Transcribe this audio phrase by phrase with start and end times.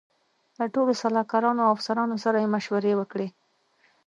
[0.57, 3.27] له ټولو سلاکارانو او افسرانو سره یې مشورې وکړې.